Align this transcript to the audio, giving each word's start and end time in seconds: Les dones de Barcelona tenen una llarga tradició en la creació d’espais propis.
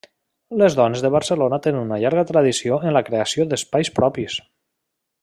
Les 0.61 0.77
dones 0.77 1.03
de 1.05 1.11
Barcelona 1.15 1.59
tenen 1.67 1.83
una 1.89 1.99
llarga 2.05 2.25
tradició 2.33 2.81
en 2.89 2.97
la 2.97 3.05
creació 3.11 3.47
d’espais 3.53 3.93
propis. 4.01 4.39